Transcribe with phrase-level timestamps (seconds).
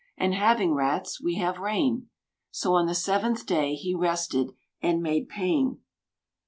[0.17, 2.09] And having rats, we have rain.—
[2.49, 5.79] So on the seventh day He rested, and made Pain.